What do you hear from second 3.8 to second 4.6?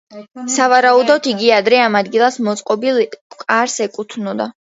ეკუთვნოდა.